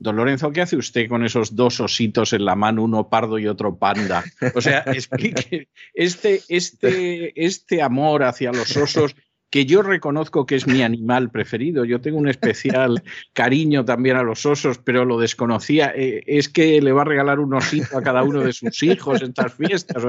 [0.00, 3.46] Don Lorenzo, ¿qué hace usted con esos dos ositos en la mano, uno pardo y
[3.46, 4.24] otro panda?
[4.54, 9.14] O sea, explique este, este, este amor hacia los osos
[9.50, 11.84] que yo reconozco que es mi animal preferido.
[11.84, 13.02] Yo tengo un especial
[13.34, 15.92] cariño también a los osos, pero lo desconocía.
[15.94, 19.20] Eh, es que le va a regalar un osito a cada uno de sus hijos
[19.20, 20.04] en estas fiestas.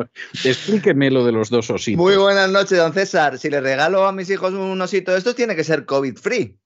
[0.46, 2.00] Explíqueme lo de los dos ositos.
[2.00, 3.40] Muy buenas noches, don César.
[3.40, 6.61] Si le regalo a mis hijos un osito de estos, tiene que ser COVID-free.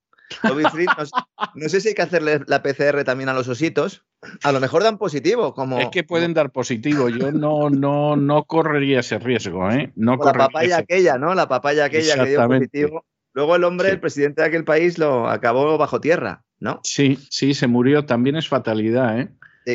[1.56, 4.04] No, sé si hay que hacerle la PCR también a los ositos.
[4.44, 5.80] A lo mejor dan positivo, como.
[5.80, 7.10] Es que pueden dar positivo.
[7.10, 9.92] Yo no, no, no correría ese riesgo, ¿eh?
[9.96, 11.36] No la papaya aquella, ¿no?
[11.36, 13.06] La papaya aquella que dio positivo.
[13.34, 16.80] Luego el hombre, el presidente de aquel país, lo acabó bajo tierra, ¿no?
[16.84, 18.06] Sí, sí, se murió.
[18.06, 19.30] También es fatalidad, ¿eh?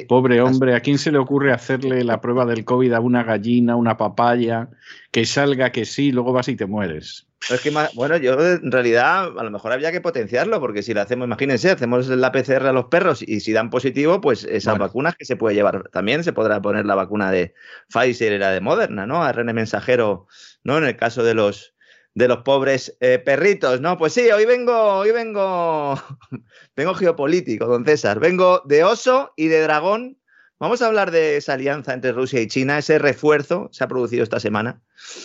[0.09, 3.75] Pobre hombre, ¿a quién se le ocurre hacerle la prueba del COVID a una gallina,
[3.75, 4.69] una papaya,
[5.11, 7.27] que salga que sí, luego vas y te mueres?
[7.49, 11.01] Es que, bueno, yo en realidad a lo mejor habría que potenciarlo, porque si lo
[11.01, 15.17] hacemos, imagínense, hacemos la PCR a los perros y si dan positivo, pues esas vacunas
[15.17, 15.89] que se puede llevar.
[15.89, 17.55] También se podrá poner la vacuna de
[17.89, 19.23] Pfizer y la de Moderna, ¿no?
[19.25, 20.27] ARN mensajero,
[20.65, 20.79] ¿no?
[20.79, 21.75] En el caso de los
[22.15, 23.97] de los pobres eh, perritos, ¿no?
[23.97, 25.95] Pues sí, hoy vengo, hoy vengo,
[26.77, 28.21] vengo geopolítico, don César.
[28.21, 30.19] Vengo de oso y de dragón.
[30.61, 34.23] Vamos a hablar de esa alianza entre Rusia y China, ese refuerzo se ha producido
[34.23, 34.83] esta semana.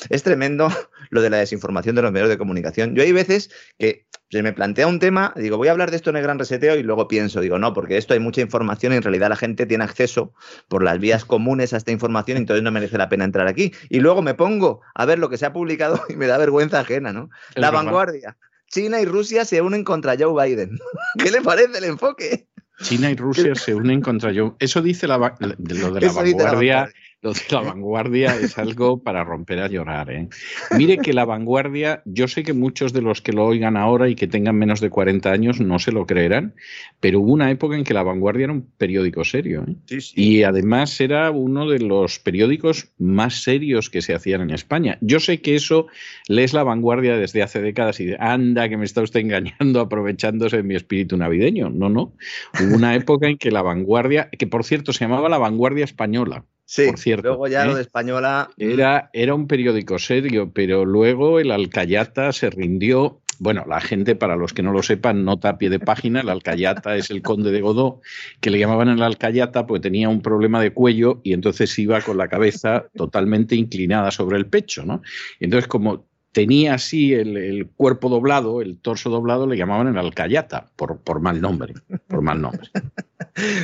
[0.09, 0.69] Es tremendo
[1.09, 2.95] lo de la desinformación de los medios de comunicación.
[2.95, 6.09] Yo hay veces que se me plantea un tema, digo, voy a hablar de esto
[6.09, 8.95] en el gran reseteo y luego pienso, digo, no, porque esto hay mucha información y
[8.95, 10.33] en realidad la gente tiene acceso
[10.69, 13.73] por las vías comunes a esta información, entonces no merece la pena entrar aquí.
[13.89, 16.79] Y luego me pongo a ver lo que se ha publicado y me da vergüenza
[16.79, 17.29] ajena, ¿no?
[17.55, 18.37] la vanguardia.
[18.69, 20.79] China y Rusia se unen contra Joe Biden.
[21.21, 22.47] ¿Qué le parece el enfoque?
[22.81, 24.53] China y Rusia se unen contra Joe.
[24.59, 26.89] Eso dice la, lo de la vanguardia
[27.25, 30.11] lo de la vanguardia es algo para romper a llorar.
[30.11, 30.29] ¿eh?
[30.77, 34.15] Mire que la vanguardia, yo sé que muchos de los que lo oigan ahora y
[34.15, 36.53] que tengan menos de 40 años no se lo creerán,
[36.99, 39.65] pero hubo una época en que la vanguardia era un periódico serio.
[39.67, 39.97] ¿eh?
[40.13, 44.99] Y además era uno de los periódicos más serios que se hacían en España.
[45.01, 45.87] Yo sé que eso
[46.27, 50.63] lees la vanguardia desde hace décadas y anda que me está usted engañando aprovechándose de
[50.63, 51.71] mi espíritu navideño.
[51.71, 52.13] No, no.
[52.61, 56.45] Hubo una época en que la vanguardia, que por cierto se llamaba la vanguardia española
[56.65, 57.75] Sí, cierto, luego ya lo ¿eh?
[57.75, 58.49] de Española.
[58.57, 58.63] Mm.
[58.63, 63.21] Era, era un periódico serio, pero luego el Alcayata se rindió.
[63.37, 66.29] Bueno, la gente, para los que no lo sepan, nota a pie de página, el
[66.29, 68.01] Alcayata es el conde de Godó,
[68.39, 72.17] que le llamaban el Alcayata porque tenía un problema de cuello y entonces iba con
[72.17, 75.01] la cabeza totalmente inclinada sobre el pecho, ¿no?
[75.39, 76.05] entonces, como
[76.35, 81.39] tenía así el, cuerpo doblado, el torso doblado, le llamaban el alcayata, por, por mal
[81.39, 81.73] nombre,
[82.07, 82.69] por mal nombre.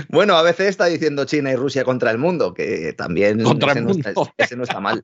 [0.09, 3.80] Bueno, a veces está diciendo China y Rusia contra el mundo, que también contra ese,
[3.80, 4.09] el mundo.
[4.16, 5.04] No está, ese no está mal.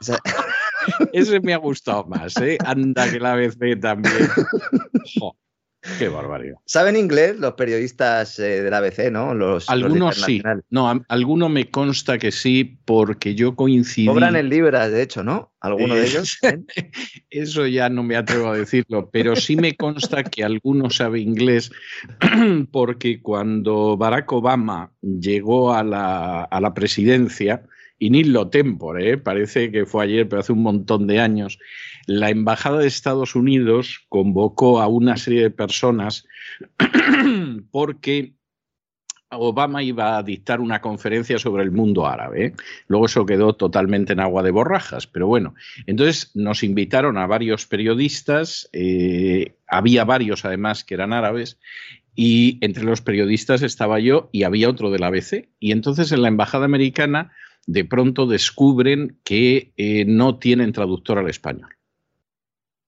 [1.12, 2.58] ese me ha gustado más, ¿eh?
[2.64, 4.14] Anda que la ABC también.
[5.98, 6.56] Qué barbaridad.
[6.64, 9.32] ¿Saben inglés los periodistas eh, de la ABC, no?
[9.32, 10.42] Los, algunos sí.
[10.70, 14.06] No, alguno me consta que sí, porque yo coincidí.
[14.06, 15.52] Cobran en libras, de hecho, ¿no?
[15.60, 16.38] ¿Alguno de ellos?
[17.30, 21.70] Eso ya no me atrevo a decirlo, pero sí me consta que alguno sabe inglés,
[22.72, 27.62] porque cuando Barack Obama llegó a la, a la presidencia,
[27.98, 29.18] y ni lo tempore, ¿eh?
[29.18, 31.58] parece que fue ayer, pero hace un montón de años,
[32.06, 36.24] la Embajada de Estados Unidos convocó a una serie de personas
[37.70, 38.34] porque
[39.30, 42.46] Obama iba a dictar una conferencia sobre el mundo árabe.
[42.46, 42.54] ¿eh?
[42.86, 45.54] Luego eso quedó totalmente en agua de borrajas, pero bueno,
[45.86, 51.58] entonces nos invitaron a varios periodistas, eh, había varios además que eran árabes,
[52.14, 55.50] y entre los periodistas estaba yo y había otro de la ABC.
[55.60, 57.30] Y entonces en la Embajada Americana
[57.66, 61.76] de pronto descubren que eh, no tienen traductor al español.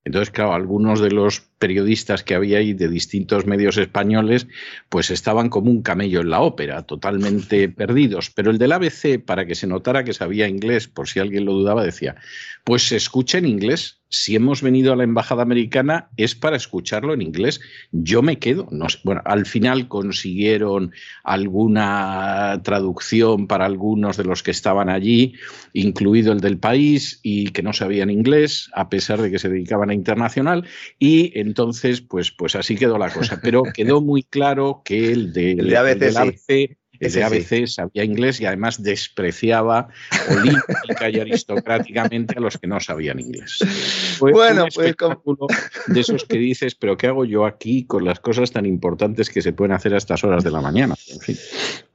[0.05, 4.49] Entonces, claro, algunos de los periodistas que había ahí de distintos medios españoles,
[4.89, 8.31] pues estaban como un camello en la ópera, totalmente perdidos.
[8.31, 11.53] Pero el del ABC, para que se notara que sabía inglés, por si alguien lo
[11.53, 12.17] dudaba, decía,
[12.65, 13.99] pues se escucha en inglés.
[14.12, 17.61] Si hemos venido a la embajada americana es para escucharlo en inglés.
[17.93, 18.67] Yo me quedo.
[18.73, 20.93] No bueno, al final consiguieron
[21.23, 25.35] alguna traducción para algunos de los que estaban allí,
[25.75, 29.91] incluido el del país, y que no sabían inglés, a pesar de que se dedicaban
[29.91, 30.67] a internacional.
[30.99, 33.41] Y en entonces, pues, pues así quedó la cosa.
[33.43, 38.47] Pero quedó muy claro que el de, el ABC, el de ABC sabía inglés y
[38.47, 39.88] además despreciaba
[40.31, 43.58] olímpica y aristocráticamente a los que no sabían inglés.
[44.20, 44.94] bueno, pues
[45.88, 49.43] de esos que dices, pero ¿qué hago yo aquí con las cosas tan importantes que
[49.43, 50.94] se pueden hacer a estas horas de la mañana?
[51.08, 51.37] En fin.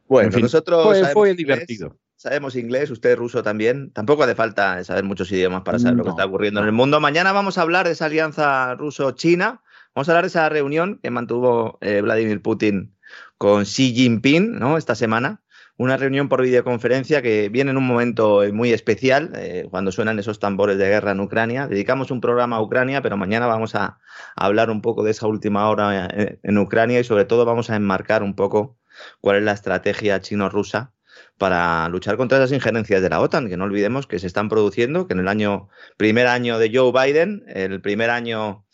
[0.07, 1.97] Bueno, nosotros fue, divertido.
[2.25, 3.91] Sabemos inglés, usted ruso también.
[3.91, 6.99] Tampoco hace falta saber muchos idiomas para saber lo que está ocurriendo en el mundo.
[6.99, 9.61] Mañana vamos a hablar de esa alianza ruso-china.
[9.93, 12.97] Vamos a hablar de esa reunión que mantuvo eh, Vladimir Putin
[13.37, 14.79] con Xi Jinping ¿no?
[14.79, 15.43] esta semana.
[15.77, 20.17] Una reunión por videoconferencia que viene en un momento eh, muy especial, eh, cuando suenan
[20.17, 21.67] esos tambores de guerra en Ucrania.
[21.67, 23.99] Dedicamos un programa a Ucrania, pero mañana vamos a,
[24.35, 26.09] hablar un poco de esa última hora
[26.41, 28.79] en Ucrania y sobre todo vamos a enmarcar un poco
[29.21, 30.94] cuál es la estrategia chino-rusa
[31.37, 35.07] para luchar contra esas injerencias de la OTAN, que no olvidemos que se están produciendo,
[35.07, 38.65] que en el año, primer año de Joe Biden, el primer año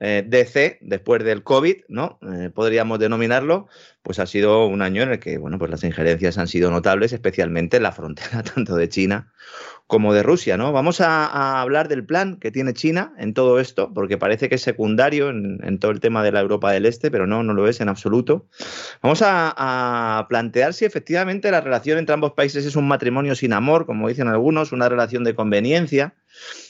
[0.00, 2.18] eh, DC, después del COVID, ¿no?
[2.22, 3.68] Eh, podríamos denominarlo,
[4.02, 7.12] pues ha sido un año en el que, bueno, pues las injerencias han sido notables,
[7.12, 9.30] especialmente en la frontera tanto de China
[9.86, 10.72] como de Rusia, ¿no?
[10.72, 14.62] Vamos a, hablar del plan que tiene China en todo esto, porque parece que es
[14.62, 17.80] secundario en, todo el tema de la Europa del Este, pero no, no lo es
[17.80, 18.46] en absoluto.
[19.02, 23.84] Vamos a, plantear si efectivamente la relación entre ambos países es un matrimonio sin amor,
[23.84, 26.14] como dicen algunos, una relación de conveniencia,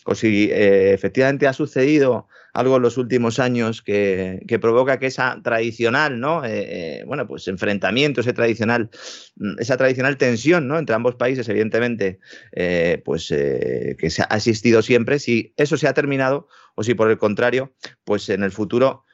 [0.06, 5.40] o si eh, efectivamente ha sucedido algo en los últimos años que, provoca que esa
[5.42, 6.44] tradicional, ¿no?
[6.44, 8.90] Eh, eh, bueno, pues enfrentamiento, ese tradicional,
[9.36, 10.78] mm, esa tradicional tensión, ¿no?
[10.78, 12.18] Entre ambos países, evidentemente,
[12.52, 17.10] eh, pues que se ha existido siempre, si eso se ha terminado o si por
[17.10, 17.74] el contrario,
[18.04, 19.04] pues en el futuro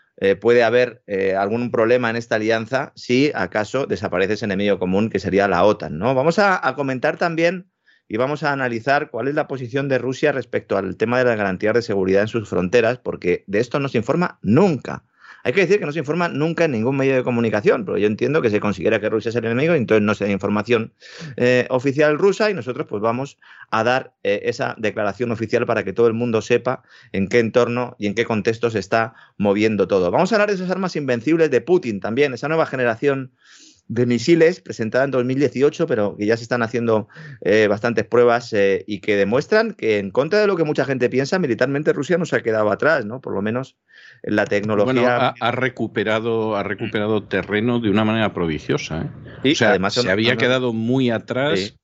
[0.40, 1.02] puede haber
[1.36, 5.98] algún problema en esta alianza si acaso desaparece ese enemigo común que sería la OTAN,
[5.98, 6.14] ¿no?
[6.14, 7.68] Vamos a comentar también
[8.08, 11.36] y vamos a analizar cuál es la posición de Rusia respecto al tema de las
[11.36, 15.02] garantías de seguridad en sus fronteras, porque de esto no se informa nunca.
[15.46, 18.08] Hay que decir que no se informa nunca en ningún medio de comunicación, pero yo
[18.08, 20.92] entiendo que se considera que Rusia es el enemigo y entonces no se da información
[21.36, 23.38] eh, oficial rusa y nosotros pues vamos
[23.70, 26.82] a dar eh, esa declaración oficial para que todo el mundo sepa
[27.12, 30.10] en qué entorno y en qué contexto se está moviendo todo.
[30.10, 33.30] Vamos a hablar de esas armas invencibles de Putin también, esa nueva generación
[33.88, 37.08] de misiles presentada en 2018, pero que ya se están haciendo
[37.42, 41.08] eh, bastantes pruebas eh, y que demuestran que en contra de lo que mucha gente
[41.08, 43.20] piensa, militarmente Rusia no se ha quedado atrás, ¿no?
[43.20, 43.76] Por lo menos
[44.22, 44.92] en la tecnología.
[44.92, 49.08] Bueno, ha, recuperado, ha recuperado terreno de una manera prodigiosa.
[49.44, 49.52] ¿eh?
[49.52, 51.76] o sea, además se había quedado muy atrás.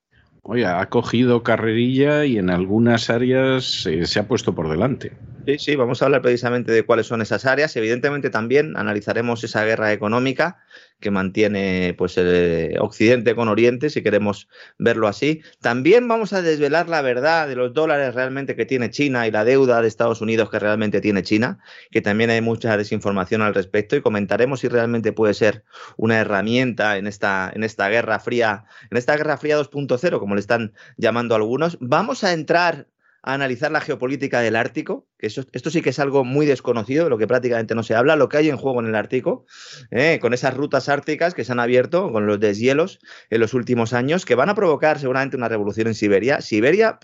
[0.45, 5.13] Oye, ha cogido carrerilla y en algunas áreas se ha puesto por delante.
[5.45, 7.75] Sí, sí, vamos a hablar precisamente de cuáles son esas áreas.
[7.75, 10.63] Evidentemente también analizaremos esa guerra económica
[11.01, 14.49] que mantiene pues el Occidente con Oriente, si queremos
[14.79, 15.43] verlo así.
[15.61, 19.45] También vamos a desvelar la verdad de los dólares realmente que tiene China y la
[19.45, 21.59] deuda de Estados Unidos que realmente tiene China,
[21.91, 25.65] que también hay mucha desinformación al respecto y comentaremos si realmente puede ser
[25.97, 30.41] una herramienta en esta en esta guerra fría, en esta guerra fría 2.0, como le
[30.41, 31.79] están llamando algunos.
[31.81, 32.87] Vamos a entrar
[33.23, 37.19] analizar la geopolítica del Ártico, que esto sí que es algo muy desconocido, de lo
[37.19, 39.47] que prácticamente no se habla, lo que hay en juego en el Ártico,
[39.91, 42.99] eh, con esas rutas árticas que se han abierto, con los deshielos
[43.31, 46.41] en los últimos años, que van a provocar seguramente una revolución en Siberia.
[46.41, 46.99] Siberia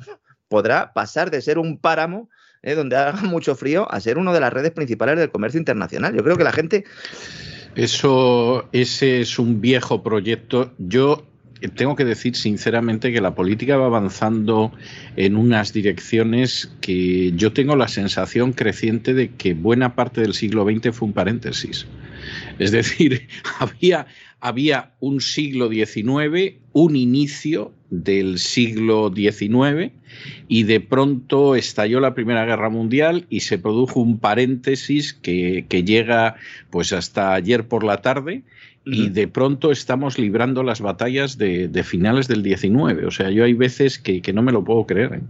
[0.48, 2.28] podrá pasar de ser un páramo
[2.62, 6.14] eh, donde haga mucho frío a ser una de las redes principales del comercio internacional.
[6.14, 6.84] Yo creo que la gente...
[7.76, 10.72] Eso, ese es un viejo proyecto.
[10.78, 11.28] Yo
[11.74, 14.72] tengo que decir sinceramente que la política va avanzando
[15.16, 20.64] en unas direcciones que yo tengo la sensación creciente de que buena parte del siglo
[20.64, 21.86] XX fue un paréntesis.
[22.58, 24.06] Es decir, había,
[24.40, 29.92] había un siglo XIX, un inicio del siglo XIX
[30.46, 35.84] y de pronto estalló la Primera Guerra Mundial y se produjo un paréntesis que, que
[35.84, 36.36] llega
[36.70, 38.42] pues hasta ayer por la tarde
[38.90, 43.06] y de pronto estamos librando las batallas de, finales del 19.
[43.06, 45.14] O sea, yo hay veces que, no me lo puedo creer.
[45.14, 45.20] ¿eh?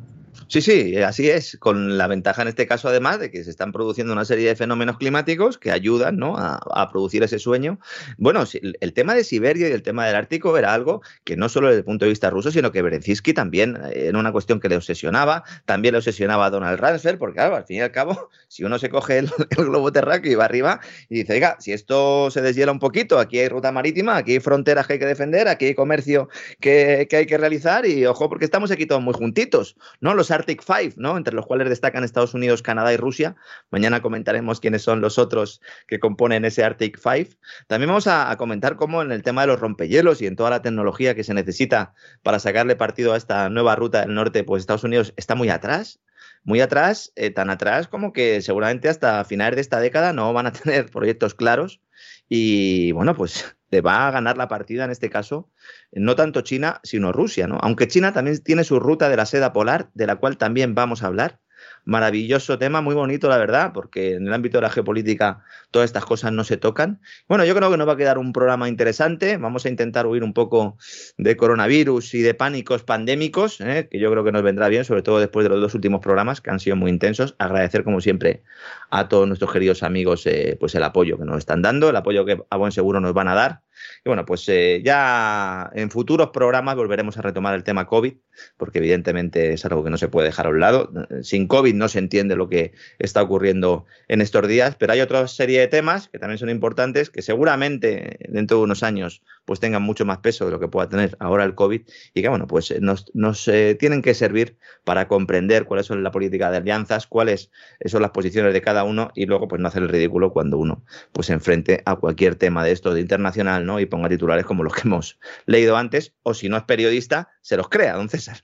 [0.48, 3.70] Sí, sí, así es, con la ventaja en este caso además de que se están
[3.70, 6.36] produciendo una serie de fenómenos climáticos que ayudan ¿no?
[6.38, 7.78] a, producir ese sueño.
[8.16, 8.44] Bueno,
[8.80, 11.80] el tema de Siberia y el tema del Ártico era algo que no solo desde
[11.80, 14.76] el punto de vista ruso, sino que Berenzinski también eh, era una cuestión que le
[14.76, 18.78] obsesionaba, también le obsesionaba a Donald Rumsfeld, porque al fin y al cabo, si uno
[18.78, 22.72] se coge el, globo terráqueo y va arriba y dice, oiga, si esto se deshiela
[22.72, 25.74] un poquito, aquí hay ruta marítima, aquí hay fronteras que hay que defender, aquí hay
[25.74, 30.14] comercio que, que hay que realizar y ojo, porque estamos aquí todos muy juntitos, ¿no?
[30.38, 31.16] Arctic Five, ¿no?
[31.16, 33.36] Entre los cuales destacan Estados Unidos, Canadá y Rusia.
[33.70, 37.30] Mañana comentaremos quiénes son los otros que componen ese Arctic Five.
[37.66, 40.62] También vamos a, comentar cómo en el tema de los rompehielos y en toda la
[40.62, 44.84] tecnología que se necesita para sacarle partido a esta nueva ruta del norte, pues Estados
[44.84, 46.00] Unidos está muy atrás
[46.44, 50.46] muy atrás, eh, tan atrás como que seguramente hasta finales de esta década no van
[50.46, 51.80] a tener proyectos claros
[52.28, 55.50] y bueno, pues le va a ganar la partida en este caso,
[55.92, 57.58] no tanto China, sino Rusia, ¿no?
[57.60, 61.02] Aunque China también tiene su ruta de la seda polar, de la cual también vamos
[61.02, 61.40] a hablar
[61.88, 66.04] maravilloso tema, muy bonito, la verdad, porque en el ámbito de la geopolítica todas estas
[66.04, 67.00] cosas no se tocan.
[67.28, 69.38] Bueno, yo creo que nos va a quedar un programa interesante.
[69.38, 70.76] Vamos a intentar huir un poco
[71.16, 73.88] de coronavirus y de pánicos pandémicos, ¿eh?
[73.90, 76.42] que yo creo que nos vendrá bien, sobre todo después de los dos últimos programas
[76.42, 77.34] que han sido muy intensos.
[77.38, 78.42] Agradecer, como siempre,
[78.90, 82.26] a todos nuestros queridos amigos eh, pues el apoyo que nos están dando, el apoyo
[82.26, 83.62] que a buen seguro nos van a dar.
[84.04, 88.14] Y bueno, pues eh, ya en futuros programas volveremos a retomar el tema COVID,
[88.56, 90.90] porque evidentemente es algo que no se puede dejar a un lado.
[91.22, 95.26] Sin COVID no se entiende lo que está ocurriendo en estos días, pero hay otra
[95.28, 99.80] serie de temas que también son importantes, que seguramente dentro de unos años pues tengan
[99.80, 101.80] mucho más peso de lo que pueda tener ahora el COVID
[102.12, 106.10] y que bueno, pues nos, nos eh, tienen que servir para comprender cuáles son la
[106.10, 107.50] política de alianzas, cuáles
[107.86, 110.84] son las posiciones de cada uno y luego pues no hacer el ridículo cuando uno
[111.12, 113.80] pues se enfrente a cualquier tema de esto de internacional, ¿no?
[113.80, 117.56] Y ponga titulares como los que hemos leído antes o si no es periodista, se
[117.56, 118.36] los crea, don César.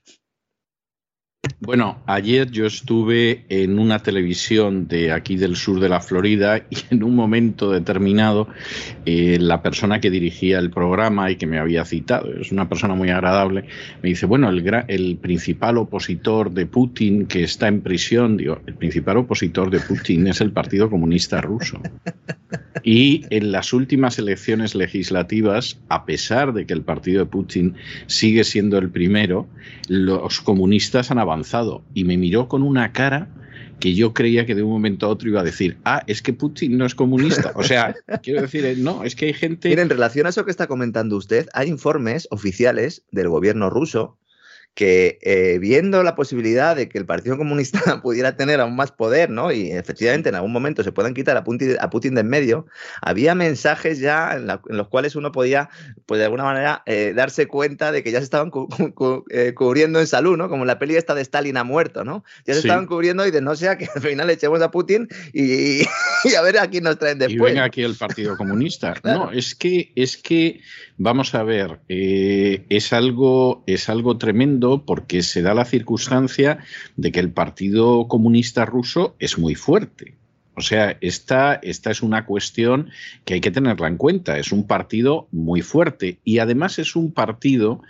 [1.59, 6.77] Bueno, ayer yo estuve en una televisión de aquí del sur de la Florida y
[6.91, 8.47] en un momento determinado
[9.05, 12.95] eh, la persona que dirigía el programa y que me había citado, es una persona
[12.95, 13.65] muy agradable,
[14.01, 18.75] me dice, bueno, el, el principal opositor de Putin que está en prisión, digo, el
[18.75, 21.81] principal opositor de Putin es el Partido Comunista Ruso.
[22.83, 27.75] Y en las últimas elecciones legislativas, a pesar de que el partido de Putin
[28.05, 29.47] sigue siendo el primero,
[29.87, 31.34] los comunistas han avanzado.
[31.93, 33.29] Y me miró con una cara
[33.79, 36.33] que yo creía que de un momento a otro iba a decir, ah, es que
[36.33, 37.51] Putin no es comunista.
[37.55, 39.69] O sea, quiero decir, eh, no, es que hay gente...
[39.69, 44.17] Mira, en relación a eso que está comentando usted, hay informes oficiales del gobierno ruso
[44.75, 49.29] que eh, viendo la posibilidad de que el Partido Comunista pudiera tener aún más poder,
[49.29, 49.51] ¿no?
[49.51, 52.67] Y efectivamente en algún momento se puedan quitar a Putin, a Putin de en medio,
[53.01, 55.69] había mensajes ya en, los cuales uno podía,
[56.05, 58.51] pues de alguna manera, eh, darse cuenta de que ya se estaban
[59.29, 60.49] eh, cubriendo en salud, ¿no?
[60.49, 62.25] Como la peli esta de Stalin ha muerto, ¿no?
[62.45, 65.83] Ya se estaban cubriendo y de no sea que al final echemos a Putin y,
[66.37, 67.51] a ver a quién nos traen después.
[67.51, 68.93] Y venga aquí el Partido Comunista.
[69.05, 70.59] No, es que, es que,
[70.97, 76.59] vamos a ver, es algo, es algo tremendo porque se da la circunstancia
[76.95, 80.15] de que el Partido Comunista Ruso es muy fuerte.
[80.55, 82.89] O sea, esta, esta es una cuestión
[83.25, 84.37] que hay que tenerla en cuenta.
[84.37, 87.81] Es un partido muy fuerte y además es un partido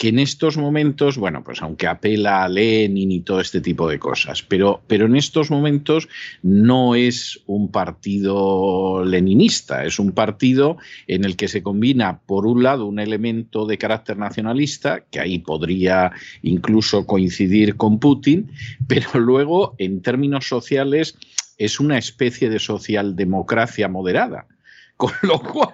[0.00, 3.98] que en estos momentos, bueno, pues aunque apela a Lenin y todo este tipo de
[3.98, 6.08] cosas, pero, pero en estos momentos
[6.42, 12.62] no es un partido leninista, es un partido en el que se combina, por un
[12.62, 18.50] lado, un elemento de carácter nacionalista, que ahí podría incluso coincidir con Putin,
[18.88, 21.18] pero luego, en términos sociales,
[21.60, 24.46] es una especie de socialdemocracia moderada.
[25.00, 25.72] Con lo cual,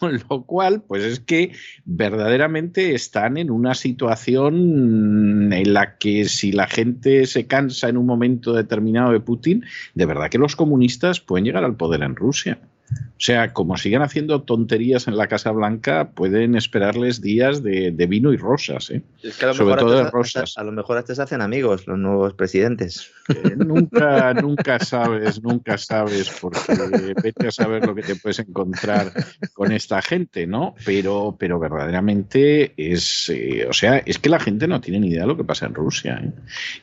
[0.00, 1.52] con lo cual, pues es que
[1.84, 8.06] verdaderamente están en una situación en la que si la gente se cansa en un
[8.06, 9.62] momento determinado de Putin,
[9.94, 12.58] de verdad que los comunistas pueden llegar al poder en Rusia.
[12.90, 18.32] O sea, como sigan haciendo tonterías en la Casa Blanca, pueden esperarles días de, vino
[18.32, 19.02] y rosas, ¿eh?
[19.54, 20.58] Sobre todo de rosas.
[20.58, 23.10] a lo mejor hasta se hacen amigos los nuevos presidentes.
[23.28, 29.12] Eh, nunca, nunca sabes, nunca sabes, porque vete a saber lo que te puedes encontrar
[29.54, 30.74] con esta gente, ¿no?
[30.84, 35.22] Pero, pero verdaderamente es, eh, o sea, es que la gente no tiene ni idea
[35.22, 36.20] de lo que pasa en Rusia.
[36.22, 36.32] ¿eh?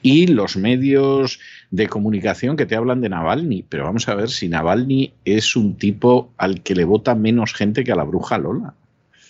[0.02, 4.50] Y los medios de comunicación que te hablan de Navalny, pero vamos a ver si
[4.50, 5.93] Navalny es un tipo
[6.38, 8.74] al que le vota menos gente que a la bruja Lola.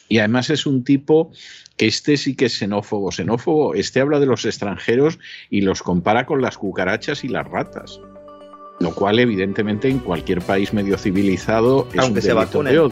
[0.10, 1.32] Y además es un tipo
[1.78, 6.26] que este sí que es xenófobo, xenófobo, este habla de los extranjeros y los compara
[6.26, 8.00] con las cucarachas y las ratas.
[8.80, 12.92] Lo cual, evidentemente, en cualquier país medio civilizado es aunque se vacunen.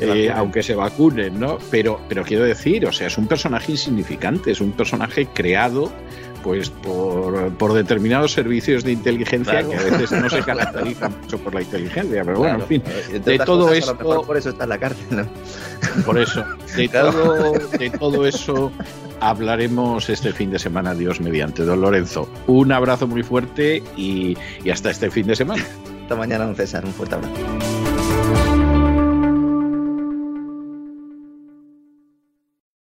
[0.00, 1.58] Eh, aunque se vacunen, ¿no?
[1.70, 5.92] Pero, pero quiero decir, o sea, es un personaje insignificante, es un personaje creado
[6.42, 11.54] pues por, por determinados servicios de inteligencia que a veces no se caracterizan mucho por
[11.54, 12.82] la inteligencia, pero bueno, en fin,
[13.24, 14.22] de todo esto...
[14.22, 15.26] por eso está en la cárcel, ¿no?
[16.04, 16.44] Por eso,
[16.76, 18.72] de, todo, de todo eso
[19.20, 21.64] hablaremos este fin de semana, Dios mediante.
[21.64, 25.64] Don Lorenzo, un abrazo muy fuerte y, y hasta este fin de semana.
[26.02, 27.77] Hasta mañana, don César, un fuerte abrazo.